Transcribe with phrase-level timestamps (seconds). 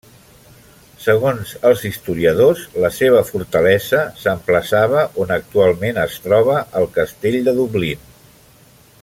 [1.01, 8.11] Segons els historiadors, la seva fortalesa s'emplaçava on actualment es troba el castell de Dublín.